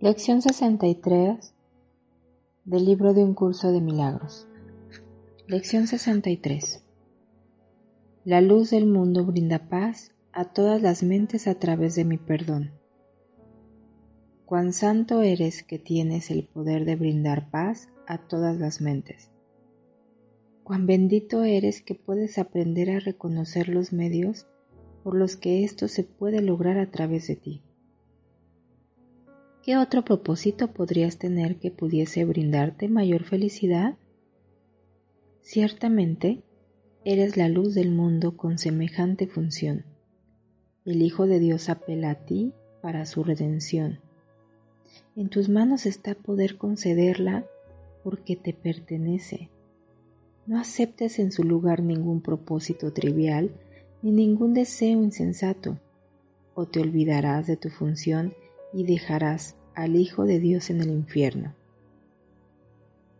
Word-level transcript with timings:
Lección 0.00 0.42
63 0.42 1.54
del 2.64 2.84
libro 2.84 3.14
de 3.14 3.24
un 3.24 3.34
curso 3.34 3.72
de 3.72 3.80
milagros. 3.80 4.46
Lección 5.48 5.88
63. 5.88 6.84
La 8.24 8.40
luz 8.40 8.70
del 8.70 8.86
mundo 8.86 9.24
brinda 9.24 9.68
paz 9.68 10.12
a 10.30 10.44
todas 10.44 10.80
las 10.82 11.02
mentes 11.02 11.48
a 11.48 11.56
través 11.56 11.96
de 11.96 12.04
mi 12.04 12.16
perdón. 12.16 12.70
Cuán 14.44 14.72
santo 14.72 15.22
eres 15.22 15.64
que 15.64 15.80
tienes 15.80 16.30
el 16.30 16.44
poder 16.44 16.84
de 16.84 16.94
brindar 16.94 17.50
paz 17.50 17.88
a 18.06 18.18
todas 18.18 18.56
las 18.56 18.80
mentes. 18.80 19.32
Cuán 20.62 20.86
bendito 20.86 21.42
eres 21.42 21.82
que 21.82 21.96
puedes 21.96 22.38
aprender 22.38 22.88
a 22.92 23.00
reconocer 23.00 23.68
los 23.68 23.92
medios 23.92 24.46
por 25.02 25.16
los 25.16 25.34
que 25.36 25.64
esto 25.64 25.88
se 25.88 26.04
puede 26.04 26.40
lograr 26.40 26.78
a 26.78 26.88
través 26.88 27.26
de 27.26 27.34
ti. 27.34 27.62
¿Qué 29.62 29.76
otro 29.76 30.04
propósito 30.04 30.68
podrías 30.72 31.18
tener 31.18 31.58
que 31.58 31.70
pudiese 31.70 32.24
brindarte 32.24 32.88
mayor 32.88 33.24
felicidad? 33.24 33.96
Ciertamente, 35.42 36.42
eres 37.04 37.36
la 37.36 37.48
luz 37.48 37.74
del 37.74 37.90
mundo 37.90 38.36
con 38.36 38.58
semejante 38.58 39.26
función. 39.26 39.84
El 40.84 41.02
Hijo 41.02 41.26
de 41.26 41.38
Dios 41.38 41.68
apela 41.68 42.10
a 42.10 42.24
ti 42.24 42.52
para 42.80 43.04
su 43.04 43.24
redención. 43.24 44.00
En 45.16 45.28
tus 45.28 45.48
manos 45.48 45.86
está 45.86 46.14
poder 46.14 46.56
concederla 46.56 47.44
porque 48.04 48.36
te 48.36 48.54
pertenece. 48.54 49.50
No 50.46 50.58
aceptes 50.58 51.18
en 51.18 51.32
su 51.32 51.44
lugar 51.44 51.82
ningún 51.82 52.22
propósito 52.22 52.92
trivial 52.92 53.50
ni 54.00 54.12
ningún 54.12 54.54
deseo 54.54 55.02
insensato, 55.02 55.78
o 56.54 56.66
te 56.66 56.80
olvidarás 56.80 57.46
de 57.46 57.56
tu 57.56 57.68
función 57.68 58.32
y 58.72 58.84
dejarás 58.84 59.56
al 59.74 59.96
Hijo 59.96 60.24
de 60.24 60.40
Dios 60.40 60.70
en 60.70 60.80
el 60.80 60.90
infierno. 60.90 61.54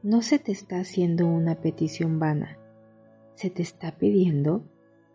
No 0.02 0.22
se 0.22 0.38
te 0.38 0.52
está 0.52 0.80
haciendo 0.80 1.26
una 1.26 1.56
petición 1.56 2.18
vana, 2.18 2.58
se 3.34 3.50
te 3.50 3.62
está 3.62 3.98
pidiendo 3.98 4.62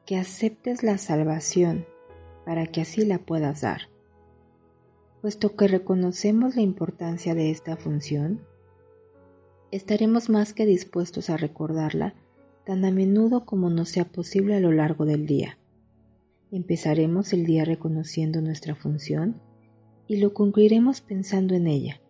que 0.05 0.17
aceptes 0.17 0.83
la 0.83 0.97
salvación 0.97 1.85
para 2.45 2.67
que 2.67 2.81
así 2.81 3.05
la 3.05 3.19
puedas 3.19 3.61
dar. 3.61 3.89
Puesto 5.21 5.55
que 5.55 5.67
reconocemos 5.67 6.55
la 6.55 6.61
importancia 6.61 7.33
de 7.33 7.49
esta 7.49 7.77
función, 7.77 8.41
estaremos 9.71 10.29
más 10.29 10.53
que 10.53 10.65
dispuestos 10.65 11.29
a 11.29 11.37
recordarla 11.37 12.13
tan 12.65 12.83
a 12.85 12.91
menudo 12.91 13.45
como 13.45 13.69
nos 13.69 13.89
sea 13.89 14.05
posible 14.05 14.55
a 14.55 14.59
lo 14.59 14.71
largo 14.71 15.05
del 15.05 15.25
día. 15.25 15.57
Empezaremos 16.51 17.33
el 17.33 17.45
día 17.45 17.65
reconociendo 17.65 18.41
nuestra 18.41 18.75
función 18.75 19.41
y 20.07 20.17
lo 20.17 20.33
concluiremos 20.33 21.01
pensando 21.01 21.55
en 21.55 21.67
ella. 21.67 22.01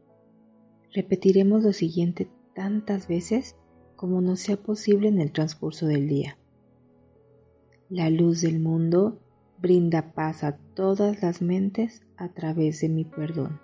Repetiremos 0.93 1.63
lo 1.63 1.73
siguiente 1.73 2.29
tantas 2.53 3.07
veces 3.07 3.55
como 3.95 4.21
nos 4.21 4.41
sea 4.41 4.57
posible 4.57 5.07
en 5.07 5.19
el 5.19 5.31
transcurso 5.31 5.87
del 5.87 6.07
día. 6.07 6.37
La 7.89 8.09
luz 8.09 8.41
del 8.41 8.59
mundo 8.59 9.19
brinda 9.59 10.13
paz 10.13 10.43
a 10.43 10.57
todas 10.57 11.21
las 11.21 11.41
mentes 11.41 12.01
a 12.17 12.29
través 12.29 12.81
de 12.81 12.89
mi 12.89 13.05
perdón. 13.05 13.59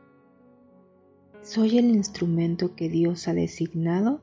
Soy 1.42 1.78
el 1.78 1.90
instrumento 1.90 2.76
que 2.76 2.90
Dios 2.90 3.28
ha 3.28 3.34
designado 3.34 4.22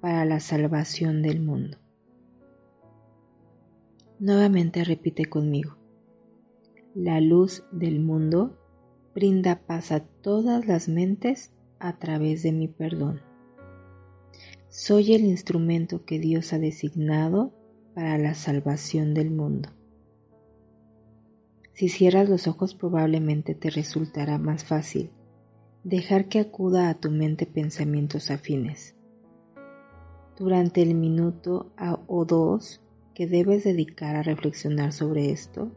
para 0.00 0.24
la 0.24 0.40
salvación 0.40 1.22
del 1.22 1.40
mundo. 1.40 1.78
Nuevamente 4.18 4.84
repite 4.84 5.24
conmigo. 5.24 5.76
La 6.94 7.20
luz 7.20 7.64
del 7.72 8.00
mundo 8.00 8.59
brinda 9.14 9.60
paz 9.66 9.92
a 9.92 10.00
todas 10.00 10.66
las 10.66 10.88
mentes 10.88 11.52
a 11.78 11.98
través 11.98 12.42
de 12.42 12.52
mi 12.52 12.68
perdón. 12.68 13.20
Soy 14.68 15.14
el 15.14 15.24
instrumento 15.24 16.04
que 16.04 16.18
Dios 16.18 16.52
ha 16.52 16.58
designado 16.58 17.52
para 17.94 18.18
la 18.18 18.34
salvación 18.34 19.14
del 19.14 19.30
mundo. 19.30 19.70
Si 21.72 21.88
cierras 21.88 22.28
los 22.28 22.46
ojos 22.46 22.74
probablemente 22.74 23.54
te 23.54 23.70
resultará 23.70 24.38
más 24.38 24.64
fácil 24.64 25.10
dejar 25.82 26.28
que 26.28 26.40
acuda 26.40 26.90
a 26.90 26.94
tu 26.94 27.10
mente 27.10 27.46
pensamientos 27.46 28.30
afines. 28.30 28.94
Durante 30.36 30.82
el 30.82 30.94
minuto 30.94 31.72
o 32.06 32.24
dos 32.24 32.80
que 33.14 33.26
debes 33.26 33.64
dedicar 33.64 34.16
a 34.16 34.22
reflexionar 34.22 34.92
sobre 34.92 35.30
esto, 35.30 35.72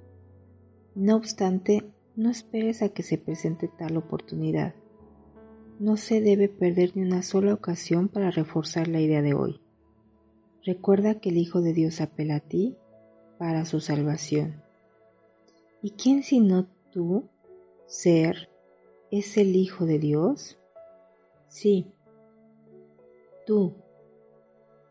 no 0.95 1.15
obstante, 1.15 1.83
no 2.15 2.29
esperes 2.29 2.83
a 2.83 2.89
que 2.89 3.01
se 3.01 3.17
presente 3.17 3.67
tal 3.67 3.97
oportunidad. 3.97 4.75
No 5.79 5.97
se 5.97 6.21
debe 6.21 6.47
perder 6.47 6.95
ni 6.95 7.01
una 7.01 7.23
sola 7.23 7.53
ocasión 7.53 8.07
para 8.07 8.29
reforzar 8.29 8.87
la 8.87 9.01
idea 9.01 9.23
de 9.23 9.33
hoy. 9.33 9.59
Recuerda 10.63 11.19
que 11.19 11.29
el 11.29 11.37
Hijo 11.37 11.61
de 11.61 11.73
Dios 11.73 12.01
apela 12.01 12.35
a 12.35 12.39
ti 12.39 12.77
para 13.39 13.65
su 13.65 13.79
salvación. 13.79 14.61
¿Y 15.81 15.91
quién 15.91 16.23
sino 16.23 16.67
tú, 16.91 17.27
ser, 17.87 18.49
es 19.09 19.35
el 19.37 19.55
Hijo 19.55 19.85
de 19.85 19.97
Dios? 19.97 20.59
Sí, 21.47 21.87
tú, 23.45 23.73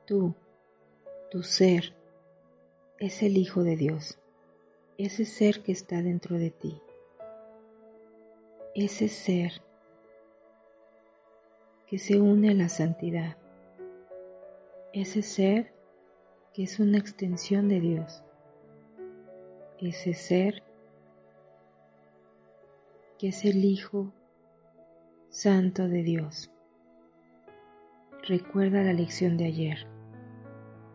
tú, 0.07 0.35
tu 1.31 1.45
ser, 1.45 1.95
es 2.99 3.23
el 3.23 3.39
Hijo 3.39 3.63
de 3.63 3.77
Dios, 3.77 4.19
ese 4.99 5.25
ser 5.25 5.63
que 5.63 5.73
está 5.73 6.03
dentro 6.03 6.37
de 6.37 6.51
ti 6.51 6.83
ese 8.75 9.09
ser 9.09 9.53
que 11.87 11.99
se 11.99 12.19
une 12.19 12.51
a 12.51 12.55
la 12.55 12.71
santidad, 12.71 13.37
ese 14.95 15.21
ser 15.21 15.75
que 16.55 16.63
es 16.63 16.81
una 16.81 16.97
extensión 16.97 17.69
de 17.69 17.81
Dios, 17.81 18.23
ese 19.79 20.15
ser 20.15 20.63
que 23.19 23.29
es 23.29 23.45
el 23.45 23.63
Hijo 23.63 24.11
Santo 25.29 25.87
de 25.89 26.03
Dios. 26.03 26.51
Recuerda 28.27 28.83
la 28.83 28.95
lección 28.95 29.37
de 29.37 29.47
ayer. 29.47 29.87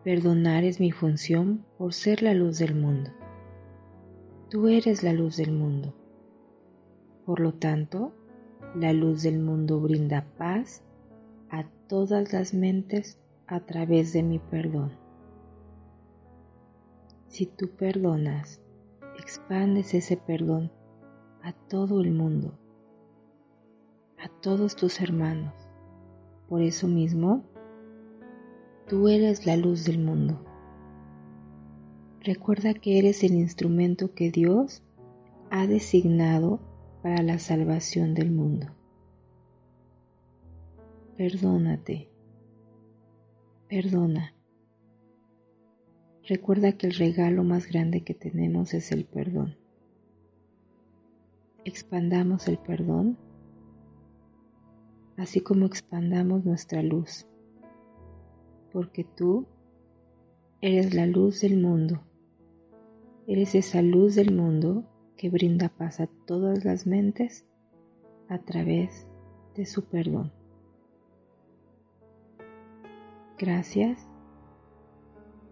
Perdonar 0.02 0.64
es 0.64 0.80
mi 0.80 0.90
función 0.90 1.64
por 1.76 1.94
ser 1.94 2.22
la 2.22 2.34
luz 2.34 2.58
del 2.58 2.74
mundo. 2.74 3.10
Tú 4.50 4.66
eres 4.66 5.02
la 5.04 5.12
luz 5.12 5.36
del 5.36 5.52
mundo. 5.52 5.94
Por 7.28 7.40
lo 7.40 7.52
tanto, 7.52 8.14
la 8.74 8.94
luz 8.94 9.22
del 9.22 9.38
mundo 9.38 9.78
brinda 9.80 10.24
paz 10.38 10.82
a 11.50 11.64
todas 11.86 12.32
las 12.32 12.54
mentes 12.54 13.18
a 13.46 13.60
través 13.60 14.14
de 14.14 14.22
mi 14.22 14.38
perdón. 14.38 14.92
Si 17.26 17.44
tú 17.44 17.68
perdonas, 17.68 18.62
expandes 19.18 19.92
ese 19.92 20.16
perdón 20.16 20.72
a 21.42 21.52
todo 21.52 22.00
el 22.00 22.12
mundo, 22.12 22.54
a 24.16 24.30
todos 24.40 24.74
tus 24.74 24.98
hermanos. 25.02 25.52
Por 26.48 26.62
eso 26.62 26.88
mismo, 26.88 27.42
tú 28.88 29.06
eres 29.06 29.44
la 29.44 29.58
luz 29.58 29.84
del 29.84 29.98
mundo. 29.98 30.40
Recuerda 32.22 32.72
que 32.72 32.98
eres 32.98 33.22
el 33.22 33.34
instrumento 33.34 34.14
que 34.14 34.30
Dios 34.30 34.82
ha 35.50 35.66
designado 35.66 36.60
para 37.02 37.22
la 37.22 37.38
salvación 37.38 38.14
del 38.14 38.30
mundo. 38.30 38.66
Perdónate. 41.16 42.08
Perdona. 43.68 44.34
Recuerda 46.24 46.72
que 46.72 46.86
el 46.86 46.94
regalo 46.94 47.44
más 47.44 47.66
grande 47.66 48.02
que 48.02 48.14
tenemos 48.14 48.74
es 48.74 48.92
el 48.92 49.04
perdón. 49.04 49.56
Expandamos 51.64 52.48
el 52.48 52.58
perdón, 52.58 53.18
así 55.16 55.40
como 55.40 55.66
expandamos 55.66 56.44
nuestra 56.44 56.82
luz, 56.82 57.26
porque 58.72 59.04
tú 59.04 59.46
eres 60.60 60.94
la 60.94 61.06
luz 61.06 61.40
del 61.40 61.60
mundo 61.60 62.02
Eres 63.28 63.54
esa 63.54 63.82
luz 63.82 64.14
del 64.14 64.34
mundo 64.34 64.84
que 65.18 65.28
brinda 65.28 65.68
paz 65.68 66.00
a 66.00 66.06
todas 66.06 66.64
las 66.64 66.86
mentes 66.86 67.44
a 68.28 68.38
través 68.38 69.06
de 69.56 69.66
su 69.66 69.84
perdón. 69.84 70.32
Gracias 73.36 74.06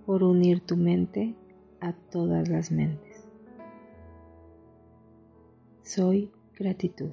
por 0.06 0.22
unir 0.22 0.60
tu 0.60 0.76
mente 0.76 1.34
a 1.80 1.92
todas 1.92 2.48
las 2.48 2.70
mentes. 2.70 3.28
Soy 5.82 6.30
gratitud. 6.54 7.12